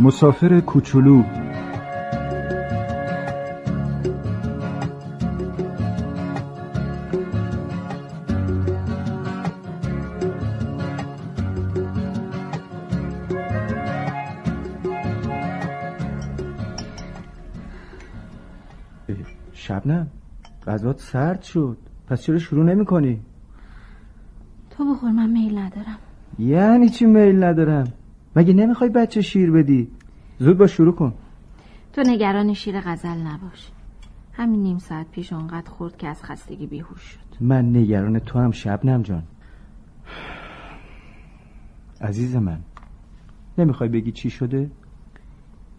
مسافر 0.00 0.60
کوچولو. 0.60 1.22
شبنم 19.52 20.06
غذات 20.66 21.00
سرد 21.00 21.42
شد. 21.42 21.76
پس 22.06 22.22
چرا 22.22 22.38
شروع 22.38 22.64
نمی 22.64 22.84
کنی؟ 22.84 23.20
تو 24.70 24.94
بخور 24.94 25.10
من 25.10 25.30
میل 25.30 25.58
ندارم. 25.58 25.98
یعنی 26.38 26.88
چی 26.88 27.06
میل 27.06 27.44
ندارم؟ 27.44 27.92
مگه 28.38 28.54
نمی‌خوای 28.54 28.90
بچه 28.90 29.22
شیر 29.22 29.50
بدی؟ 29.50 29.88
زود 30.38 30.58
با 30.58 30.66
شروع 30.66 30.94
کن. 30.94 31.14
تو 31.92 32.02
نگران 32.06 32.52
شیر 32.52 32.80
غزل 32.80 33.18
نباش. 33.18 33.70
همین 34.32 34.62
نیم 34.62 34.78
ساعت 34.78 35.10
پیش 35.10 35.32
اونقدر 35.32 35.70
خورد 35.70 35.96
که 35.96 36.08
از 36.08 36.24
خستگی 36.24 36.66
بیهوش 36.66 37.00
شد. 37.00 37.20
من 37.40 37.76
نگران 37.76 38.18
تو 38.18 38.38
هم 38.38 38.50
شبنم 38.50 39.02
جان. 39.02 39.22
عزیز 42.00 42.36
من 42.36 42.58
نمی‌خوای 43.58 43.88
بگی 43.88 44.12
چی 44.12 44.30
شده؟ 44.30 44.70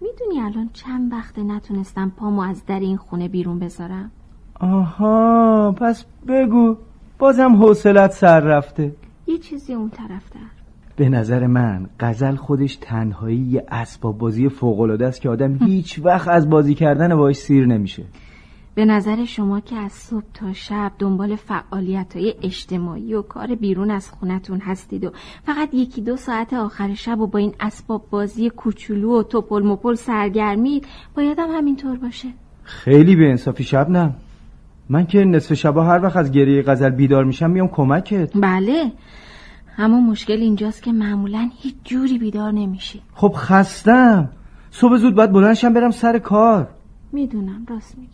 می‌دونی 0.02 0.40
الان 0.40 0.70
چند 0.74 1.14
وقته 1.14 1.44
نتونستم 1.44 2.10
پامو 2.18 2.42
از 2.42 2.66
در 2.66 2.80
این 2.80 2.98
خونه 2.98 3.28
بیرون 3.28 3.60
بذارم؟ 3.60 4.12
آها 4.60 5.72
پس 5.72 6.06
بگو. 6.28 6.78
بازم 7.20 7.56
حوصلت 7.56 8.12
سر 8.12 8.40
رفته. 8.40 8.96
یه 9.28 9.38
چیزی 9.38 9.74
اون 9.74 9.90
طرف 9.90 10.30
در. 10.30 10.59
به 11.00 11.10
نظر 11.10 11.48
من 11.48 11.90
غزل 12.00 12.36
خودش 12.36 12.76
تنهایی 12.76 13.38
یه 13.38 13.64
اسباب 13.72 14.18
بازی 14.18 14.50
فوق‌العاده 14.50 15.08
است 15.08 15.22
که 15.22 15.30
آدم 15.30 15.58
هیچ 15.66 16.00
وقت 16.04 16.28
از 16.28 16.50
بازی 16.50 16.76
کردن 16.76 17.16
باش 17.16 17.36
سیر 17.36 17.66
نمیشه. 17.66 18.04
به 18.76 18.86
نظر 18.86 19.26
شما 19.26 19.60
که 19.60 19.76
از 19.76 19.92
صبح 19.92 20.24
تا 20.34 20.54
شب 20.54 20.92
دنبال 21.00 21.36
فعالیت 21.36 22.16
های 22.16 22.34
اجتماعی 22.44 23.14
و 23.14 23.22
کار 23.22 23.56
بیرون 23.56 23.92
از 23.92 24.10
خونتون 24.10 24.60
هستید 24.60 25.06
و 25.06 25.12
فقط 25.46 25.74
یکی 25.74 26.02
دو 26.02 26.16
ساعت 26.16 26.54
آخر 26.54 26.94
شب 26.94 27.20
و 27.20 27.28
با 27.28 27.40
این 27.40 27.54
اسباب 27.60 28.06
بازی 28.10 28.50
کوچولو 28.50 29.20
و 29.20 29.24
توپل 29.24 29.64
مپل 29.64 29.94
سرگرمید 29.94 30.86
باید 31.16 31.40
هم 31.40 31.50
همینطور 31.50 31.98
باشه. 31.98 32.28
خیلی 32.64 33.16
به 33.16 33.30
انصافی 33.30 33.64
شبنم 33.64 34.16
من 34.90 35.06
که 35.06 35.24
نصف 35.24 35.54
شبا 35.54 35.84
هر 35.84 36.04
وقت 36.04 36.18
از 36.18 36.32
گریه 36.32 36.62
غزل 36.62 36.90
بیدار 36.90 37.24
میشم 37.24 37.50
میام 37.50 37.68
کمکت. 37.68 38.38
بله. 38.38 38.92
اما 39.80 40.02
مشکل 40.02 40.34
اینجاست 40.34 40.84
که 40.84 40.92
معمولا 40.92 41.50
هیچ 41.58 41.76
جوری 41.84 42.18
بیدار 42.18 42.52
نمیشی. 42.52 43.02
خب 43.14 43.34
خستم. 43.36 44.30
صبح 44.72 44.98
زود 44.98 45.16
باید 45.16 45.32
بلندشم 45.32 45.74
برم 45.74 45.92
سر 45.92 46.20
کار. 46.20 46.68
می‌دونم 47.12 47.66
راست 47.70 47.98
میگی. 47.98 48.10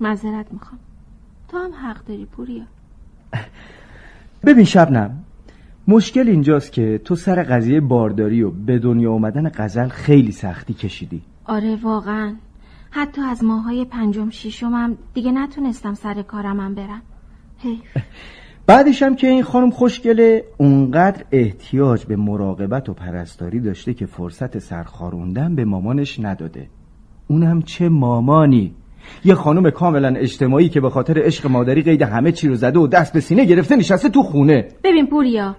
معذرت 0.00 0.52
می‌خوام. 0.52 0.80
تو 1.48 1.58
هم 1.58 1.70
حق 1.72 2.04
داری 2.04 2.24
پوریا. 2.24 2.62
ببین 4.46 4.64
شبنم 4.64 5.24
مشکل 5.88 6.28
اینجاست 6.28 6.72
که 6.72 7.00
تو 7.04 7.14
سر 7.16 7.42
قضیه 7.42 7.80
بارداری 7.80 8.42
و 8.42 8.50
به 8.50 8.78
دنیا 8.78 9.10
اومدن 9.12 9.50
غزل 9.54 9.88
خیلی 9.88 10.32
سختی 10.32 10.74
کشیدی. 10.74 11.22
آره 11.44 11.76
واقعا. 11.76 12.34
حتی 12.90 13.22
از 13.22 13.44
ماهای 13.44 13.84
پنجم 13.84 14.30
شیشمم 14.30 14.96
دیگه 15.14 15.32
نتونستم 15.32 15.94
سر 15.94 16.22
کارمم 16.22 16.74
برم. 16.74 17.02
حیف 17.58 17.80
بعدش 18.66 19.02
هم 19.02 19.16
که 19.16 19.26
این 19.26 19.42
خانم 19.42 19.70
خوشگله 19.70 20.44
اونقدر 20.58 21.24
احتیاج 21.32 22.04
به 22.04 22.16
مراقبت 22.16 22.88
و 22.88 22.94
پرستاری 22.94 23.60
داشته 23.60 23.94
که 23.94 24.06
فرصت 24.06 24.58
سرخاروندن 24.58 25.54
به 25.54 25.64
مامانش 25.64 26.20
نداده. 26.20 26.66
اونم 27.28 27.62
چه 27.62 27.88
مامانی؟ 27.88 28.74
یه 29.24 29.34
خانم 29.34 29.70
کاملا 29.70 30.08
اجتماعی 30.08 30.68
که 30.68 30.80
به 30.80 30.90
خاطر 30.90 31.22
عشق 31.26 31.46
مادری 31.46 31.82
قید 31.82 32.02
همه 32.02 32.32
چی 32.32 32.48
رو 32.48 32.54
زده 32.54 32.78
و 32.78 32.86
دست 32.86 33.12
به 33.12 33.20
سینه 33.20 33.44
گرفته 33.44 33.76
نشسته 33.76 34.08
تو 34.08 34.22
خونه. 34.22 34.68
ببین 34.84 35.06
پوریا 35.06 35.56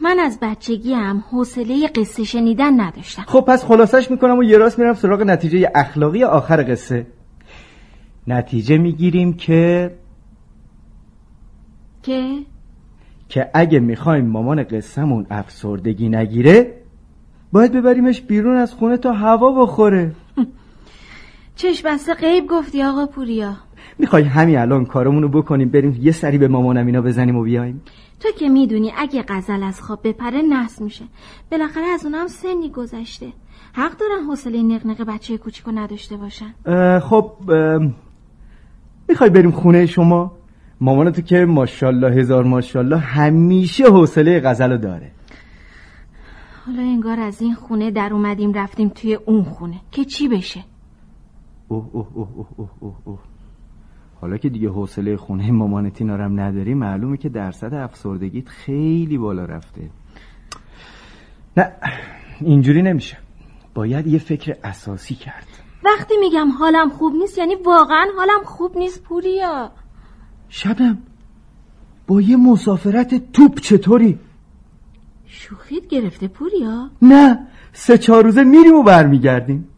من 0.00 0.18
از 0.18 0.38
بچگی 0.42 0.92
هم 0.92 1.24
حوصله 1.30 1.88
قصه 1.88 2.24
شنیدن 2.24 2.80
نداشتم. 2.80 3.22
خب 3.26 3.40
پس 3.40 3.64
خلاصش 3.64 4.10
می‌کنم 4.10 4.38
و 4.38 4.42
یه 4.42 4.58
راست 4.58 4.78
میرم 4.78 4.94
سراغ 4.94 5.22
نتیجه 5.22 5.70
اخلاقی 5.74 6.24
آخر 6.24 6.72
قصه. 6.72 7.06
نتیجه 8.26 8.78
می‌گیریم 8.78 9.32
که 9.32 9.90
که 12.04 12.38
که 13.28 13.50
اگه 13.54 13.80
می‌خوایم 13.80 14.26
مامان 14.26 14.62
قصهمون 14.62 15.26
افسردگی 15.30 16.08
نگیره 16.08 16.74
باید 17.52 17.72
ببریمش 17.72 18.20
بیرون 18.20 18.56
از 18.56 18.74
خونه 18.74 18.96
تا 18.96 19.12
هوا 19.12 19.62
بخوره. 19.62 20.12
چشم 21.56 21.88
بسته 21.88 22.14
غیب 22.14 22.46
گفتی 22.46 22.82
آقا 22.82 23.06
پوریا. 23.06 23.56
می‌خوای 23.98 24.22
همین 24.22 24.58
الان 24.58 24.84
کارمونو 24.84 25.28
بکنیم 25.28 25.68
بریم 25.68 25.98
یه 26.00 26.12
سری 26.12 26.38
به 26.38 26.48
مامانم 26.48 26.86
اینا 26.86 27.00
بزنیم 27.00 27.36
و 27.36 27.42
بیایم؟ 27.42 27.82
تو 28.20 28.28
که 28.38 28.48
می‌دونی 28.48 28.92
اگه 28.96 29.24
غزل 29.28 29.62
از 29.62 29.80
خواب 29.80 30.00
بپره 30.04 30.42
نحس 30.42 30.80
میشه. 30.80 31.04
بالاخره 31.50 31.84
از 31.84 32.04
اونم 32.04 32.26
سنی 32.26 32.70
گذشته. 32.70 33.26
حق 33.72 33.96
دارن 33.96 34.24
حوصله 34.28 34.62
نقنق 34.62 35.04
بچه 35.04 35.38
کوچیکو 35.38 35.70
نداشته 35.70 36.16
باشن. 36.16 36.54
اه، 36.66 37.00
خب 37.00 37.32
اه، 37.48 37.92
می‌خوای 39.08 39.30
بریم 39.30 39.50
خونه 39.50 39.86
شما؟ 39.86 40.32
مامانتو 40.84 41.22
که 41.22 41.44
ماشاءالله 41.44 42.20
هزار 42.20 42.44
ماشاءالله 42.44 42.98
همیشه 42.98 43.84
حوصله 43.84 44.40
غزلو 44.40 44.78
داره. 44.78 45.12
حالا 46.66 46.82
انگار 46.82 47.20
از 47.20 47.42
این 47.42 47.54
خونه 47.54 47.90
در 47.90 48.12
اومدیم 48.12 48.52
رفتیم 48.52 48.88
توی 48.88 49.14
اون 49.14 49.44
خونه. 49.44 49.80
که 49.90 50.04
چی 50.04 50.28
بشه؟ 50.28 50.64
اوه 51.68 51.90
اوه 51.92 52.06
اوه 52.14 52.28
اوه 52.56 52.70
اوه 52.80 52.94
اوه. 53.04 53.18
حالا 54.20 54.36
که 54.36 54.48
دیگه 54.48 54.68
حوصله 54.68 55.16
خونه 55.16 55.50
مامانت 55.50 56.00
اینا 56.00 56.16
رو 56.16 56.24
هم 56.24 56.40
نداری 56.40 56.74
معلومه 56.74 57.16
که 57.16 57.28
درصد 57.28 57.74
افسردگیت 57.74 58.48
خیلی 58.48 59.18
بالا 59.18 59.44
رفته. 59.44 59.90
نه 61.56 61.72
اینجوری 62.40 62.82
نمیشه. 62.82 63.16
باید 63.74 64.06
یه 64.06 64.18
فکر 64.18 64.56
اساسی 64.64 65.14
کرد. 65.14 65.46
وقتی 65.84 66.14
میگم 66.20 66.48
حالم 66.50 66.88
خوب 66.88 67.14
نیست 67.14 67.38
یعنی 67.38 67.54
واقعا 67.54 68.06
حالم 68.16 68.44
خوب 68.44 68.78
نیست 68.78 69.02
پوریا. 69.02 69.70
شبم 70.56 70.98
با 72.06 72.20
یه 72.20 72.36
مسافرت 72.36 73.32
توپ 73.32 73.60
چطوری؟ 73.60 74.18
شوخیت 75.26 75.86
گرفته 75.86 76.28
پوریا. 76.28 76.90
نه 77.02 77.38
سه 77.72 77.98
چهار 77.98 78.24
روزه 78.24 78.44
میریم 78.44 78.74
و 78.74 78.82
برمیگردیم. 78.82 79.68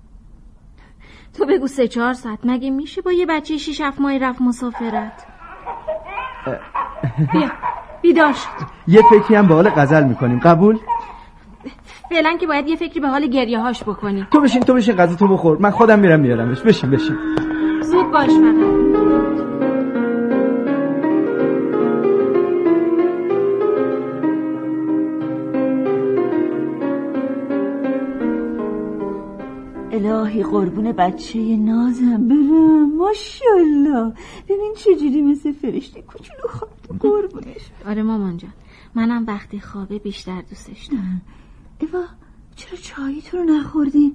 تو 1.35 1.47
بگو 1.47 1.67
سه 1.67 1.89
چهار 1.89 2.13
ساعت 2.13 2.39
مگه 2.45 2.71
میشه 2.71 3.03
با 3.03 3.13
یه 3.13 3.27
بچه 3.27 3.57
شیش 3.57 3.81
هفت 3.81 4.01
ماهی 4.01 4.19
رفت 4.19 4.41
مسافرت؟ 4.43 5.27
بیا 7.33 7.51
بیدار 8.03 8.33
شد 8.33 8.49
یه 8.89 9.03
فکری 9.11 9.35
هم 9.35 9.47
به 9.47 9.55
حال 9.55 9.69
غزل 9.69 10.05
می‌کنیم 10.05 10.39
قبول؟ 10.39 10.79
فعلا 12.11 12.37
که 12.37 12.47
باید 12.47 12.69
یه 12.69 12.77
فکری 12.77 13.01
به 13.01 13.09
حال 13.09 13.27
گریه 13.27 13.61
هاش 13.61 13.83
بکنی. 13.83 14.27
تو 14.31 14.41
بشین 14.41 14.63
تو 14.63 14.75
بشین 14.75 14.97
غذا 14.97 15.15
تو 15.17 15.29
بخور. 15.29 15.59
من 15.59 15.71
خودم 15.71 15.99
میرم 15.99 16.21
میارمش. 16.21 16.61
بشین 16.61 16.91
بشین. 16.91 17.17
زود 17.83 18.11
باش 18.11 18.31
فقط 18.31 19.46
الهی 29.97 30.43
قربون 30.43 30.93
بچه 30.93 31.57
نازم. 31.57 32.29
برم 32.29 32.97
ماشاءالله. 32.97 34.13
ببین 34.49 34.75
چجوری 34.77 35.23
مثل 35.23 35.53
فرشته 35.53 36.03
کوچولو 36.03 36.49
خواب 36.49 36.71
قربونش. 37.01 37.71
آره 37.87 38.03
مامان 38.03 38.37
جان. 38.37 38.53
منم 38.95 39.25
وقتی 39.27 39.61
خوابه 39.61 39.99
بیشتر 39.99 40.43
دوستش 40.51 40.87
دارم. 40.87 41.23
ایوا 41.79 42.03
چرا 42.57 42.79
چایی 42.83 43.23
تو 43.23 43.37
رو 43.37 43.45
نخوردین؟ 43.45 44.15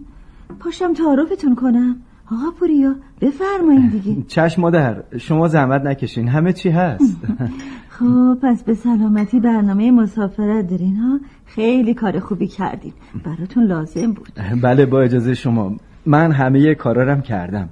پاشم 0.59 0.93
تعارفتون 0.93 1.55
کنم. 1.55 2.01
آقا 2.31 2.51
پوریا 2.59 2.95
بفرمایین 3.21 3.87
دیگه. 3.89 4.23
چشم 4.35 4.61
مادر 4.61 5.03
شما 5.17 5.47
زحمت 5.47 5.81
نکشین. 5.81 6.27
همه 6.27 6.53
چی 6.53 6.69
هست. 6.69 7.17
خب 7.99 8.37
پس 8.41 8.63
به 8.63 8.73
سلامتی 8.73 9.39
برنامه 9.39 9.91
مسافرت 9.91 10.67
دارین 10.69 10.95
ها؟ 10.95 11.19
خیلی 11.45 11.93
کار 11.93 12.19
خوبی 12.19 12.47
کردین. 12.47 12.93
براتون 13.23 13.63
لازم 13.63 14.13
بود. 14.13 14.29
بله 14.63 14.85
با 14.85 15.01
اجازه 15.01 15.33
شما. 15.33 15.75
من 16.05 16.31
همه 16.31 16.75
کارارم 16.75 17.21
کردم. 17.21 17.69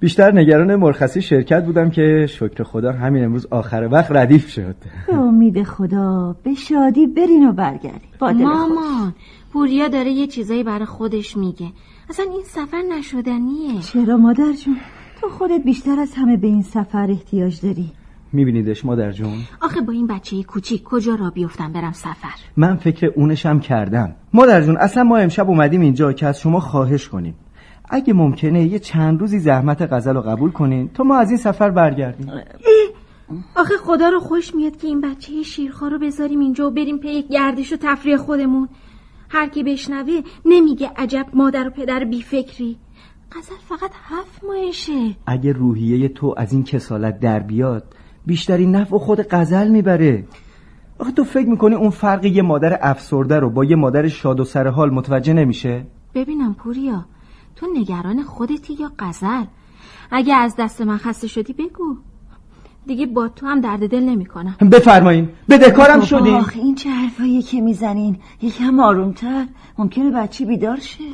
بیشتر 0.00 0.32
نگران 0.32 0.76
مرخصی 0.76 1.22
شرکت 1.22 1.64
بودم 1.64 1.90
که 1.90 2.26
شکر 2.28 2.62
خدا 2.64 2.92
همین 2.92 3.24
امروز 3.24 3.46
آخر 3.50 3.88
وقت 3.92 4.12
ردیف 4.12 4.48
شد. 4.48 4.76
به 5.06 5.14
امید 5.14 5.62
خدا 5.62 6.36
به 6.42 6.54
شادی 6.54 7.06
برین 7.06 7.48
و 7.48 7.52
برگردین. 7.52 8.10
مامان 8.20 9.14
پوریا 9.52 9.88
داره 9.88 10.10
یه 10.10 10.26
چیزایی 10.26 10.62
برای 10.64 10.84
خودش 10.84 11.36
میگه. 11.36 11.66
اصلا 12.10 12.26
این 12.32 12.42
سفر 12.44 12.82
نشدنیه 12.82 13.80
چرا 13.82 14.16
مادر 14.16 14.52
جون؟ 14.52 14.76
تو 15.20 15.28
خودت 15.28 15.64
بیشتر 15.64 16.00
از 16.00 16.14
همه 16.14 16.36
به 16.36 16.46
این 16.46 16.62
سفر 16.62 17.10
احتیاج 17.10 17.60
داری. 17.60 17.92
میبینیدش 18.32 18.84
مادر 18.84 19.12
جون؟ 19.12 19.38
آخه 19.60 19.80
با 19.80 19.92
این 19.92 20.06
بچه 20.06 20.42
کوچیک 20.42 20.82
کجا 20.82 21.14
را 21.14 21.30
بیفتم 21.30 21.72
برم 21.72 21.92
سفر؟ 21.92 22.34
من 22.56 22.76
فکر 22.76 23.06
اونشم 23.16 23.60
کردم. 23.60 24.14
مادر 24.32 24.62
جون 24.62 24.76
اصلا 24.76 25.04
ما 25.04 25.16
امشب 25.16 25.48
اومدیم 25.48 25.80
اینجا 25.80 26.12
که 26.12 26.26
از 26.26 26.40
شما 26.40 26.60
خواهش 26.60 27.08
کنیم. 27.08 27.34
اگه 27.90 28.12
ممکنه 28.12 28.62
یه 28.62 28.78
چند 28.78 29.20
روزی 29.20 29.38
زحمت 29.38 29.92
غزل 29.92 30.14
رو 30.14 30.22
قبول 30.22 30.50
کنین 30.50 30.88
تا 30.88 31.04
ما 31.04 31.16
از 31.16 31.28
این 31.28 31.38
سفر 31.38 31.70
برگردیم. 31.70 32.30
آخه 33.56 33.76
خدا 33.76 34.08
رو 34.08 34.20
خوش 34.20 34.54
میاد 34.54 34.76
که 34.76 34.86
این 34.86 35.00
بچه 35.00 35.42
شیرخوار 35.42 35.90
رو 35.90 35.98
بذاریم 35.98 36.40
اینجا 36.40 36.66
و 36.66 36.70
بریم 36.70 36.98
پی 36.98 37.22
گردش 37.22 37.72
و 37.72 37.76
تفریح 37.80 38.16
خودمون. 38.16 38.68
هر 39.32 39.48
کی 39.48 39.62
بشنوه 39.62 40.20
نمیگه 40.44 40.90
عجب 40.96 41.26
مادر 41.34 41.68
و 41.68 41.70
پدر 41.70 42.04
بیفکری. 42.04 42.76
غزل 43.32 43.54
فقط 43.68 43.90
هفت 43.94 44.44
ماهشه. 44.44 45.16
اگه 45.26 45.52
روحیه 45.52 46.08
تو 46.08 46.34
از 46.36 46.52
این 46.52 46.64
کسالت 46.64 47.20
در 47.20 47.40
بیاد 47.40 47.94
بیشترین 48.26 48.76
نفع 48.76 48.98
خود 48.98 49.20
غزل 49.30 49.68
می‌بره. 49.68 50.24
آخه 50.98 51.12
تو 51.12 51.24
فکر 51.24 51.48
می‌کنی 51.48 51.74
اون 51.74 51.90
فرق 51.90 52.24
یه 52.24 52.42
مادر 52.42 52.78
افسرده 52.82 53.38
رو 53.38 53.50
با 53.50 53.64
یه 53.64 53.76
مادر 53.76 54.08
شاد 54.08 54.40
و 54.40 54.44
سرحال 54.44 54.90
متوجه 54.90 55.32
نمیشه؟ 55.32 55.86
ببینم 56.14 56.54
پوریا 56.54 57.04
تو 57.56 57.66
نگران 57.74 58.22
خودتی 58.22 58.74
یا 58.80 58.92
غزل؟ 58.98 59.44
اگه 60.10 60.34
از 60.34 60.56
دست 60.58 60.80
من 60.80 60.96
خسته 60.96 61.28
شدی 61.28 61.52
بگو. 61.52 61.96
دیگه 62.90 63.06
با 63.06 63.28
تو 63.28 63.46
هم 63.46 63.60
درد 63.60 63.90
دل 63.90 64.04
نمی 64.04 64.26
کنم 64.26 64.56
بفرمایین 64.72 65.28
بدهکارم 65.50 66.00
شدیم 66.00 66.34
آخه 66.34 66.60
این 66.60 66.74
چه 66.74 66.90
حرفایی 66.90 67.42
که 67.42 67.60
می‌زنین؟ 67.60 68.16
یکم 68.42 68.80
آرومتر. 68.80 69.46
ممکنه 69.78 70.10
بچه 70.10 70.44
بیدار 70.44 70.80
شه. 70.80 71.04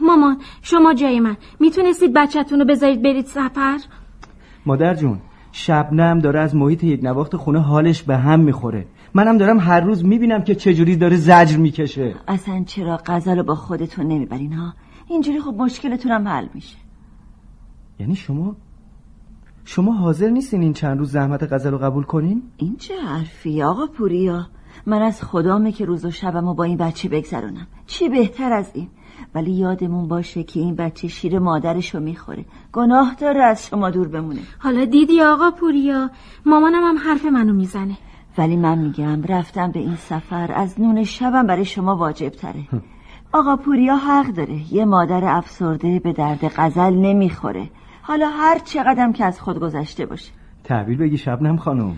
مامان 0.00 0.36
شما 0.62 0.94
جای 0.94 1.20
من. 1.20 1.36
می‌تونستید 1.60 2.12
بچهتون 2.12 2.58
رو 2.58 2.64
بذارید 2.64 3.02
برید 3.02 3.26
سفر؟ 3.26 3.78
مادر 4.66 4.94
جون 4.94 5.18
شبنم 5.52 6.18
داره 6.18 6.40
از 6.40 6.56
محیط 6.56 6.84
یک 6.84 7.00
نواخت 7.02 7.36
خونه 7.36 7.60
حالش 7.60 8.02
به 8.02 8.16
هم 8.16 8.40
می‌خوره. 8.40 8.86
منم 9.14 9.38
دارم 9.38 9.58
هر 9.58 9.80
روز 9.80 10.04
می‌بینم 10.04 10.42
که 10.42 10.54
چجوری 10.54 10.96
داره 10.96 11.16
زجر 11.16 11.56
می‌کشه. 11.56 12.14
اصلا 12.28 12.64
چرا 12.66 13.00
غزل 13.06 13.36
رو 13.36 13.42
با 13.42 13.54
خودتون 13.54 14.06
نمی‌برین 14.06 14.52
ها؟ 14.52 14.74
اینجوری 15.08 15.40
خب 15.40 15.54
مشکلتون 15.58 16.12
هم 16.12 16.28
حل 16.28 16.46
میشه. 16.54 16.76
یعنی 18.00 18.14
شما 18.14 18.56
شما 19.64 19.92
حاضر 19.92 20.28
نیستین 20.28 20.62
این 20.62 20.72
چند 20.72 20.98
روز 20.98 21.12
زحمت 21.12 21.52
غزل 21.52 21.70
رو 21.70 21.78
قبول 21.78 22.04
کنین؟ 22.04 22.42
این 22.56 22.76
چه 22.76 22.94
حرفی 23.00 23.62
آقا 23.62 23.86
پوریا؟ 23.86 24.46
من 24.86 25.02
از 25.02 25.22
خدامه 25.22 25.72
که 25.72 25.84
روز 25.84 26.04
و 26.04 26.10
شبم 26.10 26.54
با 26.54 26.64
این 26.64 26.76
بچه 26.76 27.08
بگذرونم. 27.08 27.66
چی 27.86 28.08
بهتر 28.08 28.52
از 28.52 28.70
این؟ 28.74 28.88
ولی 29.34 29.50
یادمون 29.50 30.08
باشه 30.08 30.42
که 30.42 30.60
این 30.60 30.74
بچه 30.74 31.08
شیر 31.08 31.38
مادرشو 31.38 32.00
می‌خوره. 32.00 32.44
گناه 32.72 33.14
داره 33.14 33.44
از 33.44 33.66
شما 33.66 33.90
دور 33.90 34.08
بمونه. 34.08 34.40
حالا 34.58 34.84
دیدی 34.84 35.22
آقا 35.22 35.50
پوریا؟ 35.50 36.10
مامانم 36.46 36.82
هم 36.82 36.98
حرف 36.98 37.24
منو 37.24 37.52
می‌زنه. 37.52 37.96
ولی 38.38 38.56
من 38.56 38.78
میگم 38.78 39.22
رفتم 39.22 39.70
به 39.70 39.80
این 39.80 39.96
سفر 39.96 40.52
از 40.52 40.80
نون 40.80 41.04
شبم 41.04 41.46
برای 41.46 41.64
شما 41.64 41.96
واجب 41.96 42.28
تره 42.28 42.64
آقا 43.32 43.56
پوریا 43.56 43.96
حق 43.96 44.26
داره. 44.26 44.74
یه 44.74 44.84
مادر 44.84 45.24
افسرده 45.24 45.98
به 45.98 46.12
درد 46.12 46.52
غزل 46.56 46.94
نمی‌خوره. 46.94 47.70
حالا 48.10 48.28
هر 48.28 48.58
چقدرم 48.58 49.12
که 49.12 49.24
از 49.24 49.40
خود 49.40 49.58
گذشته 49.60 50.06
باشه. 50.06 50.32
تحویل 50.64 50.98
بگی 50.98 51.18
شبنم 51.18 51.56
خانم. 51.56 51.96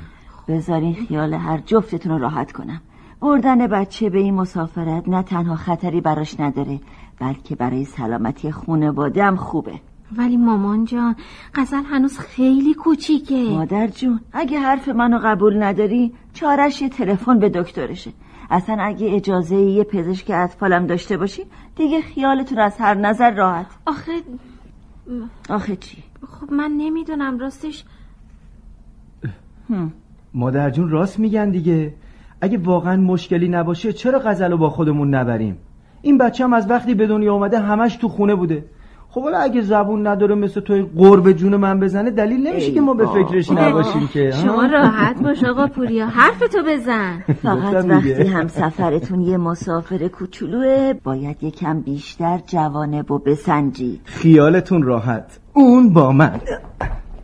بذارین 0.48 0.94
خیال 0.94 1.34
هر 1.34 1.58
جفتتون 1.66 2.12
رو 2.12 2.18
راحت 2.18 2.52
کنم. 2.52 2.80
بردن 3.20 3.66
بچه 3.66 4.10
به 4.10 4.18
این 4.18 4.34
مسافرت 4.34 5.08
نه 5.08 5.22
تنها 5.22 5.56
خطری 5.56 6.00
براش 6.00 6.40
نداره 6.40 6.80
بلکه 7.20 7.56
برای 7.56 7.84
سلامتی 7.84 8.52
خونواده 8.52 9.24
هم 9.24 9.36
خوبه. 9.36 9.80
ولی 10.16 10.36
مامان 10.36 10.84
جان 10.84 11.16
غزل 11.54 11.82
هنوز 11.84 12.18
خیلی 12.18 12.74
کوچیکه. 12.74 13.50
مادر 13.50 13.86
جون 13.86 14.20
اگه 14.32 14.58
حرف 14.58 14.88
منو 14.88 15.18
قبول 15.24 15.62
نداری 15.62 16.12
چارش 16.34 16.82
یه 16.82 16.88
تلفن 16.88 17.38
به 17.38 17.48
دکترشه. 17.48 18.12
اصلا 18.50 18.76
اگه 18.80 19.14
اجازه 19.14 19.56
یه 19.56 19.84
پزشک 19.84 20.30
اطفالم 20.34 20.86
داشته 20.86 21.16
باشی 21.16 21.42
دیگه 21.76 22.00
خیالتون 22.00 22.58
از 22.58 22.78
هر 22.78 22.94
نظر 22.94 23.30
راحت. 23.30 23.66
آخه 23.86 24.12
آخه 25.48 25.76
چی؟ 25.76 26.02
خب 26.28 26.52
من 26.52 26.70
نمی‌دونم 26.76 27.38
راستش 27.38 27.84
مادر 30.34 30.70
جون 30.70 30.90
راست 30.90 31.18
میگن 31.18 31.50
دیگه. 31.50 31.94
اگه 32.40 32.58
واقعا 32.58 32.96
مشکلی 32.96 33.48
نباشه 33.48 33.92
چرا 33.92 34.18
غزل 34.18 34.50
رو 34.50 34.56
با 34.56 34.70
خودمون 34.70 35.14
نبریم؟ 35.14 35.58
این 36.02 36.18
بچه 36.18 36.44
هم 36.44 36.52
از 36.52 36.70
وقتی 36.70 36.94
به 36.94 37.06
دنیا 37.06 37.34
آمده 37.34 37.58
همش 37.58 37.96
تو 37.96 38.08
خونه 38.08 38.34
بوده. 38.34 38.64
خب 39.14 39.22
حالا 39.22 39.38
اگه 39.38 39.60
زبون 39.62 40.06
نداره 40.06 40.34
مثل 40.34 40.60
توی 40.60 40.82
قرب 40.96 41.32
جون 41.32 41.56
من 41.56 41.80
بزنه 41.80 42.10
دلیل 42.10 42.46
نمیشه 42.46 42.72
که 42.72 42.80
ما 42.80 42.94
به 42.94 43.06
فکرش 43.06 43.50
نباشیم 43.50 44.08
که. 44.08 44.30
شما 44.30 44.66
راحت 44.66 45.22
باش 45.22 45.44
آقا 45.44 45.66
پوریا. 45.66 46.06
حرف 46.06 46.38
تو 46.38 46.58
بزن 46.68 47.18
فقط. 47.42 47.84
وقتی 47.88 48.22
هم 48.36 48.48
سفرتون 48.48 49.20
یه 49.20 49.36
مسافر 49.36 50.08
کوچولوه 50.08 50.92
باید 51.04 51.42
یکم 51.44 51.80
بیشتر 51.80 52.38
جوانب 52.46 53.10
و 53.10 53.18
بسنجید. 53.18 54.00
خیالتون 54.04 54.82
راحت. 54.82 55.38
اون 55.54 55.92
با 55.92 56.12
من. 56.12 56.40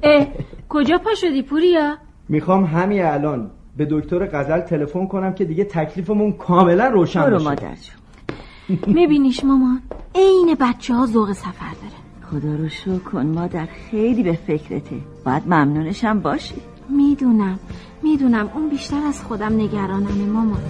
اه 0.02 0.26
کجا 0.68 0.98
پا 0.98 1.10
شدی 1.14 1.42
پوریا؟ 1.42 1.94
می‌خوام 2.28 2.64
همین 2.64 3.02
الان 3.04 3.50
به 3.76 3.86
دکتر 3.90 4.26
غزل 4.26 4.60
تلفن 4.60 5.06
کنم 5.06 5.32
که 5.34 5.44
دیگه 5.44 5.64
تکلیفمون 5.64 6.32
کاملا 6.32 6.88
روشن 6.88 7.22
برو 7.22 7.36
بشه. 7.36 7.44
مادر 7.44 7.74
جون. 7.74 8.78
میبینیش 8.94 9.44
مامان 9.44 9.80
عین 10.14 10.56
بچه 10.60 10.94
ها 10.94 11.06
ذوق 11.06 11.32
سفر 11.32 11.74
داره. 11.82 11.98
خدا 12.30 12.54
رو 12.54 12.68
شکر 12.68 12.98
کن 12.98 13.26
مادر 13.26 13.68
خیلی 13.90 14.22
به 14.22 14.38
فکرته. 14.46 15.00
باید 15.24 15.42
ممنونشم 15.46 16.20
باشی. 16.20 16.54
می‌دونم 16.88 17.58
می‌دونم. 18.02 18.50
اون 18.54 18.68
بیشتر 18.68 19.06
از 19.06 19.24
خودم 19.24 19.52
نگرانمه 19.60 20.24
مامان. 20.24 20.60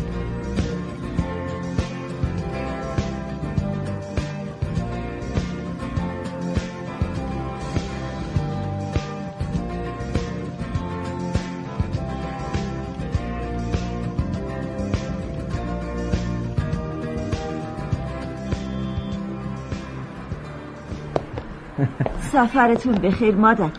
سفرتون 22.32 22.94
بخیر 22.94 23.34
مادر. 23.34 23.70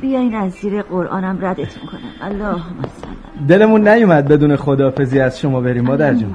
بیاین 0.00 0.34
از 0.34 0.52
زیر 0.52 0.82
قرآنم 0.82 1.38
ردتون 1.40 1.88
کنم. 1.90 2.12
اللهم 2.20 2.82
صل 2.82 3.46
دلمون 3.48 3.88
نیومد 3.88 4.28
بدون 4.28 4.56
خداحافظی 4.56 5.20
از 5.20 5.40
شما 5.40 5.60
بریم 5.60 5.84
مادر 5.84 6.14
جون. 6.14 6.34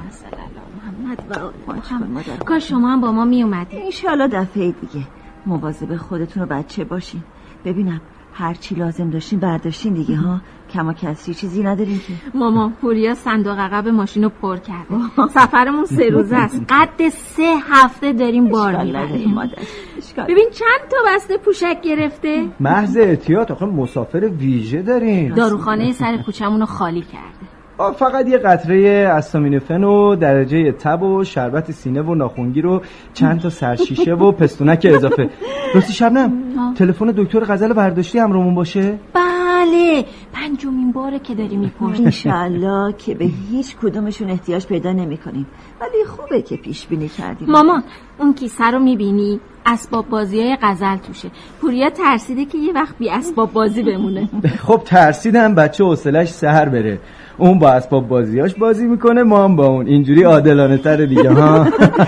محمد 1.68 2.44
کاش 2.46 2.68
شما 2.68 2.88
هم 2.92 3.00
با 3.00 3.12
ما 3.12 3.24
میومدی. 3.24 3.76
انشالله 3.76 4.28
دفعه 4.28 4.74
دیگه 4.80 5.06
مواظب 5.46 5.96
خودتون 5.96 6.42
و 6.42 6.46
بچه 6.46 6.84
باشین. 6.84 7.22
ببینم 7.64 8.00
هر 8.34 8.54
چی 8.54 8.74
لازم 8.74 9.10
داشتین 9.10 9.38
برداشتین 9.40 9.94
دیگه 9.94 10.16
ها؟ 10.16 10.40
کما 10.70 10.92
کسری 10.92 11.34
چیزی 11.34 11.62
ندارین 11.62 11.98
که. 11.98 12.38
مامان 12.38 12.72
پوریا 12.72 13.14
صندوق 13.14 13.58
عقب 13.58 13.88
ماشین 13.88 14.22
رو 14.24 14.28
پر 14.28 14.56
کرده. 14.56 15.28
سفرمون 15.28 15.84
سه 15.84 16.10
روزه 16.10 16.36
است. 16.36 16.62
قد 16.68 17.08
سه 17.08 17.54
هفته 17.70 18.12
داریم 18.12 18.48
بار 18.48 18.84
می‌بریم. 18.84 19.40
ببین 20.28 20.48
چند 20.52 20.90
تا 20.90 20.96
بسته 21.06 21.36
پوشک 21.38 21.80
گرفته؟ 21.82 22.48
محض 22.60 22.96
احتیاط 22.96 23.50
آخه 23.50 23.66
مسافر 23.66 24.18
ویژه 24.18 24.82
داریم. 24.82 25.34
داروخانه 25.34 25.92
سر 25.92 26.16
کوچمون 26.26 26.60
رو 26.60 26.66
خالی 26.66 27.00
کرده. 27.00 27.61
فقط 27.90 28.28
یه 28.28 28.38
قطره 28.38 29.08
استامینوفن 29.12 29.84
و 29.84 30.16
درجه 30.16 30.72
تب 30.72 31.02
و 31.02 31.24
شربت 31.24 31.70
سینه 31.70 32.02
و 32.02 32.14
ناخونگیر 32.14 32.66
و 32.66 32.82
چند 33.14 33.40
تا 33.40 33.50
سرشیشه 33.50 34.14
و 34.14 34.32
پستونک 34.32 34.86
اضافه. 34.90 35.30
راستی 35.74 35.92
شبنم 35.92 36.32
تلفن 36.74 37.06
دکتر 37.06 37.40
غزل 37.40 37.72
برداشتی 37.72 38.18
همراهمون 38.18 38.54
باشه؟ 38.54 38.98
بله. 39.14 40.04
پنجمین 40.32 40.92
باره 40.92 41.18
که 41.18 41.34
داری 41.34 41.56
می‌پرسی 41.56 42.04
انشالله 42.04 42.94
که 42.98 43.14
به 43.14 43.24
هیچ 43.50 43.76
کدومشون 43.76 44.30
احتیاج 44.30 44.66
پیدا 44.66 44.92
نمی 44.92 45.16
کنیم 45.16 45.46
ولی 45.80 46.04
خوبه 46.04 46.42
که 46.42 46.56
پیش 46.56 46.86
بینی 46.86 47.08
کردیم. 47.08 47.50
مامان 47.50 47.84
اون 48.18 48.34
کیسه 48.34 48.70
رو 48.70 48.78
می‌بینی؟ 48.78 49.40
اسباب 49.66 50.08
بازی 50.08 50.40
های 50.40 50.56
غزل 50.62 50.96
توشه. 50.96 51.30
پوریا 51.60 51.90
ترسیده 51.90 52.44
که 52.44 52.58
یه 52.58 52.72
وقت 52.72 52.98
بی 52.98 53.10
اسباب 53.10 53.52
بازی 53.52 53.82
بمونه. 53.82 54.28
خب 54.58 54.82
ترسیدم 54.84 55.54
بچه 55.54 55.84
حوصلش 55.84 56.28
سهر 56.28 56.68
بره. 56.68 56.98
اون 57.38 57.58
با 57.58 57.70
اسباب 57.70 58.08
بازیاش 58.08 58.54
بازی 58.54 58.86
می‌کنه 58.86 59.22
ما 59.22 59.44
هم 59.44 59.56
با 59.56 59.66
اون. 59.66 59.86
اینجوری 59.86 60.22
عادلانه 60.22 60.78
تر 60.78 60.96
دیگه 60.96 61.30
ها؟ 61.32 61.66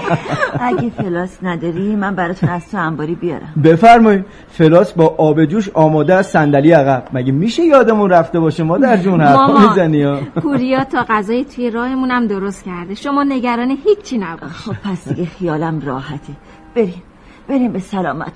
اگه 0.61 0.91
فلاس 0.91 1.39
نداری 1.43 1.97
من 1.97 2.15
براتون 2.15 2.49
از 2.49 2.71
تو 2.71 2.77
انباری 2.79 3.15
بیارم. 3.15 3.53
بفرمایید. 3.65 4.25
فلاس 4.49 4.93
با 4.93 5.15
آب 5.19 5.45
جوش 5.45 5.71
آماده 5.75 6.15
از 6.15 6.27
صندلی 6.27 6.73
عقب. 6.73 7.05
مگه 7.13 7.33
میشه 7.33 7.63
یادمون 7.63 8.11
رفته 8.11 8.41
باشه 8.41 8.63
ما 8.63 8.79
در 8.79 8.97
جون 8.97 9.21
حرفا 9.21 9.47
مامان 9.47 9.69
می‌زنی 9.69 10.03
ها؟ 10.03 10.19
پوریا 10.43 10.85
تا 10.85 11.05
غذای 11.09 11.45
توی 11.45 11.71
راهمون 11.71 12.11
هم 12.11 12.27
درست 12.27 12.65
کرده. 12.65 12.95
شما 12.95 13.25
نگران 13.25 13.77
هیچی 13.85 14.19
نباش. 14.19 14.51
خب 14.51 14.75
پس 14.85 15.09
دیگه 15.09 15.25
خیالم 15.25 15.81
راحته. 15.81 16.33
بریم. 16.75 17.03
بریم 17.49 17.73
به 17.73 17.79
سلامت. 17.79 18.33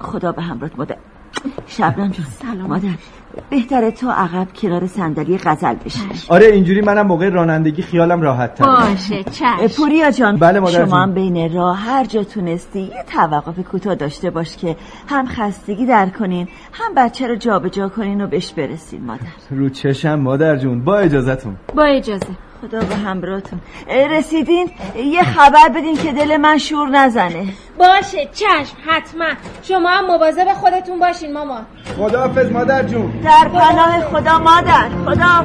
خدا 0.00 0.32
به 0.32 0.42
همراه 0.42 0.70
مادر. 0.78 0.96
شبنم 1.66 2.08
جان. 2.10 2.26
سلامت. 2.42 2.68
مادر 2.68 2.88
بهتره 3.50 3.90
تو 3.90 4.10
عقب 4.10 4.46
کنار 4.62 4.86
صندلی 4.86 5.38
غزل 5.38 5.74
بشین. 5.74 6.02
آره 6.28 6.46
اینجوری 6.46 6.80
منم 6.80 7.06
موقع 7.06 7.28
رانندگی 7.28 7.82
خیالم 7.82 8.22
راحت 8.22 8.54
تر 8.54 8.64
باشه 8.64 9.22
چشم. 9.24 9.66
پوریا 9.76 10.10
جان 10.10 10.36
بله 10.36 10.60
مادر 10.60 10.86
شما. 10.86 10.96
هم 11.02 11.14
بین 11.14 11.54
راه 11.54 11.78
هر 11.78 12.04
جا 12.04 12.24
تونستی 12.24 12.80
یه 12.80 13.04
توقف 13.12 13.60
کوتاه 13.60 13.94
داشته 13.94 14.30
باش 14.30 14.56
که 14.56 14.76
هم 15.08 15.26
خستگی 15.26 15.86
در 15.86 16.08
کنین 16.08 16.48
هم 16.72 16.94
بچه 16.96 17.26
رو 17.26 17.36
جابجا 17.36 17.88
کنین 17.88 18.20
و 18.20 18.26
بهش 18.26 18.52
برسین 18.52 19.04
مادر. 19.04 19.22
رو 19.50 19.68
چشم 19.68 20.14
مادر 20.14 20.56
جون 20.56 20.84
با 20.84 20.98
اجازتون. 20.98 21.56
با 21.74 21.84
اجازه. 21.84 22.26
خدا 22.62 22.80
به 22.80 22.94
همراهتون. 22.94 23.60
اه، 23.88 24.06
رسیدین؟ 24.06 24.70
یه 24.96 25.22
خبر 25.22 25.68
بدین 25.68 25.96
که 25.96 26.12
دل 26.12 26.36
من 26.36 26.58
شور 26.58 26.88
نزنه. 26.88 27.46
باشه 27.78 28.28
چشم 28.32 28.76
حتما. 28.86 29.24
شما 29.62 29.88
هم 29.88 30.06
مواظب 30.06 30.52
خودتون 30.52 30.98
باشین 30.98 31.32
مامان. 31.32 31.66
خداحافظ 31.98 32.50
مادر 32.52 32.82
جون. 32.82 33.20
در 33.20 33.48
پناه 33.48 34.00
خدا 34.00 34.38
مادر. 34.38 34.88
خدا. 35.06 35.44